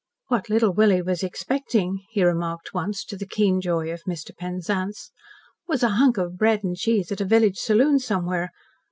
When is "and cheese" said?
6.63-7.11